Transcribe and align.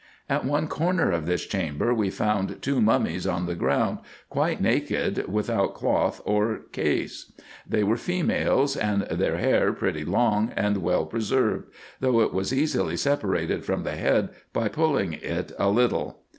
At 0.27 0.45
one 0.45 0.67
corner 0.67 1.11
of 1.11 1.27
this 1.27 1.45
chamber 1.45 1.93
we 1.93 2.09
found 2.09 2.59
two 2.63 2.81
mummies 2.81 3.27
on 3.27 3.45
the 3.45 3.53
ground 3.53 3.99
quite 4.31 4.59
naked, 4.59 5.27
without 5.27 5.75
cloth 5.75 6.21
or 6.25 6.61
case. 6.71 7.31
They 7.69 7.83
were 7.83 7.97
females, 7.97 8.75
and 8.75 9.03
their 9.03 9.37
hair 9.37 9.71
pretty 9.73 10.03
long, 10.03 10.53
and 10.55 10.77
well 10.77 11.05
preserved, 11.05 11.71
though 11.99 12.21
it 12.21 12.33
was 12.33 12.51
easily 12.51 12.97
separated 12.97 13.63
from 13.63 13.83
the 13.83 13.95
head 13.95 14.29
by 14.53 14.69
pulling 14.69 15.13
it 15.13 15.51
a 15.59 15.69
little. 15.69 16.21